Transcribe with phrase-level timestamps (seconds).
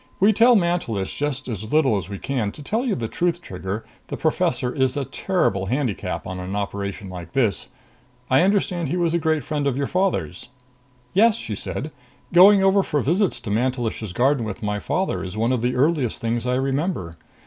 [0.19, 2.51] We tell Mantelish just as little as we can.
[2.53, 7.07] To tell you the truth, Trigger, the professor is a terrible handicap on an operation
[7.07, 7.67] like this.
[8.27, 10.47] I understand he was a great friend of your father's."
[11.13, 11.91] "Yes," she said.
[12.33, 16.19] "Going over for visits to Mantelish's garden with my father is one of the earliest
[16.19, 17.17] things I remember.